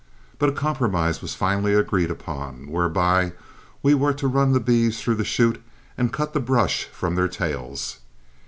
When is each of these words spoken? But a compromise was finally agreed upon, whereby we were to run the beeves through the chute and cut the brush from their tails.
But 0.39 0.49
a 0.49 0.53
compromise 0.53 1.21
was 1.21 1.35
finally 1.35 1.75
agreed 1.75 2.09
upon, 2.09 2.65
whereby 2.71 3.33
we 3.83 3.93
were 3.93 4.13
to 4.13 4.27
run 4.27 4.51
the 4.51 4.59
beeves 4.59 4.99
through 4.99 5.13
the 5.13 5.23
chute 5.23 5.61
and 5.95 6.11
cut 6.11 6.33
the 6.33 6.39
brush 6.39 6.85
from 6.85 7.13
their 7.13 7.27
tails. 7.27 7.99